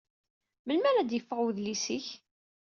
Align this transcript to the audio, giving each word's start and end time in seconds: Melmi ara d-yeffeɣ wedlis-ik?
Melmi 0.65 0.87
ara 0.89 1.07
d-yeffeɣ 1.09 1.39
wedlis-ik? 1.43 2.07